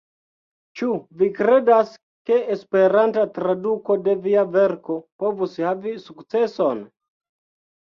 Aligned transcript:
Ĉu 0.79 0.87
vi 1.19 1.27
kredas 1.35 1.91
ke 2.29 2.37
Esperanta 2.55 3.27
traduko 3.37 3.99
de 4.09 4.17
via 4.25 4.47
verko 4.57 4.99
povus 5.27 5.57
havi 5.69 5.97
sukceson? 6.09 6.85